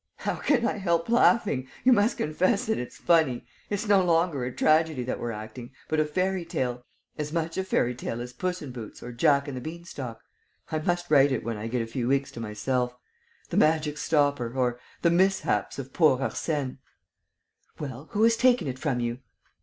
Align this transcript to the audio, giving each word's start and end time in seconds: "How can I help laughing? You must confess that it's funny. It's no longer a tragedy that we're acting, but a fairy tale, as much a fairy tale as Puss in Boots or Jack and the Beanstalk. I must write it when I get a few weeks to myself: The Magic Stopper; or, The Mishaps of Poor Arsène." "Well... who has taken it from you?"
"How 0.15 0.37
can 0.37 0.65
I 0.65 0.77
help 0.77 1.09
laughing? 1.09 1.67
You 1.83 1.93
must 1.93 2.17
confess 2.17 2.65
that 2.65 2.79
it's 2.79 2.97
funny. 2.97 3.45
It's 3.69 3.87
no 3.87 4.03
longer 4.03 4.43
a 4.43 4.51
tragedy 4.51 5.03
that 5.03 5.19
we're 5.19 5.29
acting, 5.29 5.73
but 5.87 5.99
a 5.99 6.05
fairy 6.05 6.43
tale, 6.43 6.81
as 7.19 7.31
much 7.31 7.55
a 7.55 7.63
fairy 7.63 7.93
tale 7.93 8.19
as 8.19 8.33
Puss 8.33 8.63
in 8.63 8.71
Boots 8.71 9.03
or 9.03 9.11
Jack 9.11 9.47
and 9.47 9.55
the 9.55 9.61
Beanstalk. 9.61 10.19
I 10.71 10.79
must 10.79 11.11
write 11.11 11.31
it 11.31 11.43
when 11.43 11.55
I 11.57 11.67
get 11.67 11.83
a 11.83 11.85
few 11.85 12.07
weeks 12.07 12.31
to 12.31 12.39
myself: 12.39 12.97
The 13.51 13.57
Magic 13.57 13.99
Stopper; 13.99 14.51
or, 14.55 14.79
The 15.03 15.11
Mishaps 15.11 15.77
of 15.77 15.93
Poor 15.93 16.17
Arsène." 16.17 16.79
"Well... 17.77 18.07
who 18.13 18.23
has 18.23 18.35
taken 18.35 18.67
it 18.67 18.79
from 18.79 19.01
you?" 19.01 19.19